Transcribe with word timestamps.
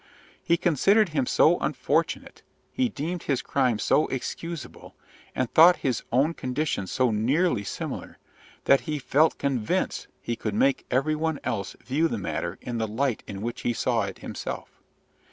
He 0.43 0.57
considered 0.57 1.09
him 1.09 1.27
so 1.27 1.59
unfortunate, 1.59 2.41
he 2.71 2.89
deemed 2.89 3.21
his 3.29 3.43
crime 3.43 3.77
so 3.77 4.07
excusable, 4.07 4.95
and 5.35 5.47
thought 5.53 5.75
his 5.85 6.01
own 6.11 6.33
condition 6.33 6.87
so 6.87 7.11
nearly 7.11 7.63
similar, 7.63 8.17
that 8.63 8.81
he 8.89 8.97
felt 8.97 9.37
convinced 9.37 10.07
he 10.19 10.35
could 10.35 10.55
make 10.55 10.87
every 10.89 11.13
one 11.13 11.39
else 11.43 11.75
view 11.85 12.07
the 12.07 12.17
matter 12.17 12.57
in 12.61 12.79
the 12.79 12.87
light 12.87 13.21
in 13.27 13.43
which 13.43 13.61
he 13.61 13.73
saw 13.73 14.01
it 14.01 14.17
himself. 14.17 14.81